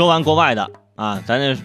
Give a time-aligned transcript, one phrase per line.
[0.00, 1.58] 说完国外的啊，咱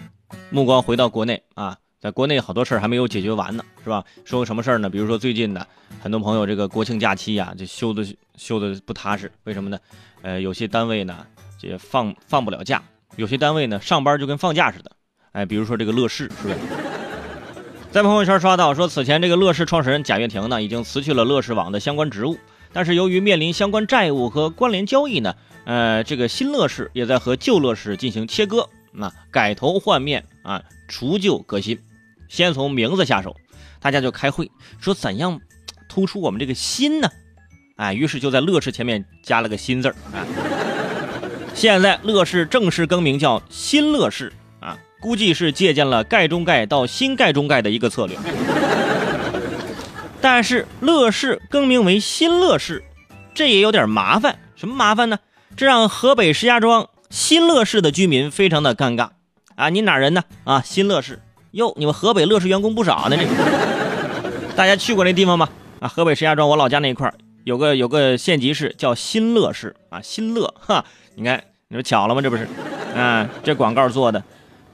[0.50, 4.04] 目光回到国内啊，在国内好多事儿还没有解决完呢，是吧？
[4.26, 4.90] 说个什么事儿呢？
[4.90, 5.66] 比如说最近的
[6.02, 8.04] 很多朋友这个国庆假期呀，这休的
[8.36, 9.78] 休的不踏实，为什么呢？
[10.20, 11.26] 呃，有些单位呢，
[11.58, 12.78] 这放放不了假；
[13.16, 14.90] 有些单位呢，上班就跟放假似的。
[15.32, 16.56] 哎，比如说这个乐视，是不是？
[17.90, 22.36] 在朋友圈刷到说，此前这个乐视创始人贾跃亭呢，已经辞去了乐视网的相关职务，
[22.76, 25.34] 但是由于面临相关债务和关联交易呢，
[25.64, 31.78] 呃，这个新乐视也在和旧乐视进行切割，那改头换面啊，除旧革新，
[32.28, 33.34] 先从名字下手，
[33.80, 35.40] 大家就开会说怎样
[35.88, 37.08] 突出我们这个新呢？
[37.76, 40.20] 哎，于是就在乐视前面加了个新字儿啊。
[41.54, 44.76] 现在乐视正式更名叫新乐视啊。
[45.00, 48.18] 估计是借鉴了盖中盖到新盖中盖的一个策略，
[50.28, 52.82] 但是乐视更名为新乐视，
[53.32, 54.40] 这也有点麻烦。
[54.56, 55.20] 什么麻烦呢？
[55.56, 59.10] 这让河北石家庄新乐市的居民非常的尴尬
[59.54, 59.68] 啊！
[59.68, 60.24] 你哪人呢？
[60.42, 63.16] 啊，新乐市哟，你们河北乐视员工不少呢。
[63.16, 63.30] 这个
[64.56, 65.48] 大家去过那地方吗？
[65.78, 67.14] 啊，河北石家庄我老家那一块
[67.44, 72.20] 有个有个县级市叫新乐市啊，新乐哈，你看你说巧了吗？
[72.20, 72.48] 这不是，
[72.96, 74.24] 啊，这广告做的。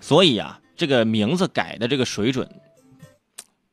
[0.00, 2.48] 所以啊，这个名字改的这个水准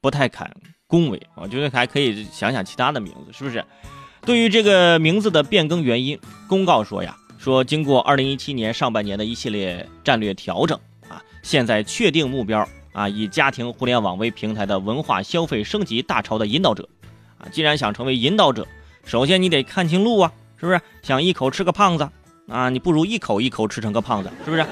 [0.01, 0.53] 不太敢
[0.89, 3.63] 恭维，我觉得还可以想想其他的名字，是不是？
[4.25, 10.75] 对于这个名字的变更原因，公告说呀，说经过二零一七年上半年的一系列战略调整
[11.07, 16.89] 啊，现在确定目标啊，以家庭互联网为平台的文化消费升级大潮的引导者
[17.37, 18.67] 啊，既然想成为引导者，
[19.05, 20.81] 首先你得看清路啊，是不是？
[21.03, 22.09] 想一口吃个胖子
[22.47, 24.65] 啊，你不如一口一口吃成个胖子，是不是？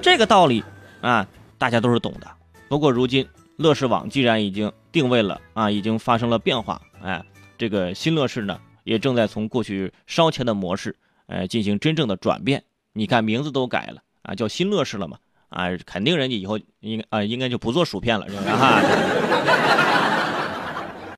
[0.00, 0.64] 这个道理。
[1.02, 2.26] 啊，大家都是懂的。
[2.68, 7.22] 不过如今乐视网既然已经定位了啊，已经发生了变化，哎，
[7.56, 12.62] 这个新乐视呢，也正在从过去烧钱的模式，哎，进行真正的转变。
[12.92, 18.42] 你看名字都改了啊，叫新乐视了嘛，啊，肯定人家以后应啊应该就不做薯片了，是吧？
[18.56, 18.82] 哈。